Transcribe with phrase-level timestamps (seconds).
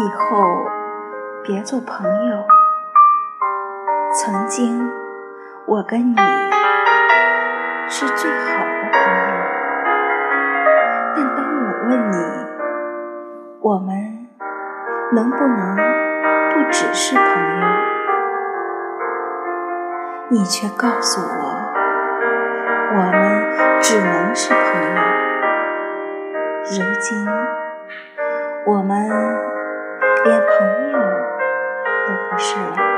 [0.00, 0.64] 以后
[1.42, 2.42] 别做朋友。
[4.14, 4.90] 曾经
[5.66, 6.16] 我跟你
[7.86, 8.98] 是最好的朋
[9.28, 9.32] 友，
[11.14, 12.16] 但当我问你，
[13.60, 14.26] 我们
[15.12, 17.24] 能不能不只是朋
[17.60, 17.66] 友，
[20.30, 21.44] 你却告诉我，
[22.96, 24.96] 我们只能是朋友。
[26.64, 27.28] 如今，
[28.66, 29.49] 我们
[30.24, 30.98] 连朋友
[32.06, 32.89] 都不是了。